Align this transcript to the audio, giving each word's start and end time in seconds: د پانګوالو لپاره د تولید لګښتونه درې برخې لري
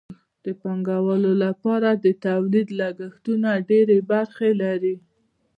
د 0.45 0.47
پانګوالو 0.61 1.31
لپاره 1.43 1.89
د 1.93 2.05
تولید 2.25 2.67
لګښتونه 2.79 3.49
درې 3.69 3.97
برخې 4.11 4.51
لري 4.61 4.95